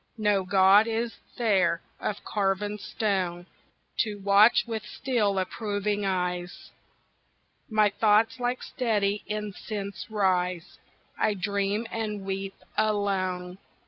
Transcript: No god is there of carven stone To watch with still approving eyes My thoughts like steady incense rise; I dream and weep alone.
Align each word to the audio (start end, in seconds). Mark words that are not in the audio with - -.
No 0.17 0.43
god 0.43 0.87
is 0.87 1.13
there 1.37 1.79
of 1.99 2.23
carven 2.23 2.79
stone 2.79 3.45
To 3.99 4.15
watch 4.15 4.65
with 4.65 4.81
still 4.83 5.37
approving 5.37 6.05
eyes 6.07 6.71
My 7.69 7.91
thoughts 7.91 8.39
like 8.39 8.63
steady 8.63 9.21
incense 9.27 10.07
rise; 10.09 10.79
I 11.19 11.35
dream 11.35 11.85
and 11.91 12.25
weep 12.25 12.55
alone. 12.75 13.59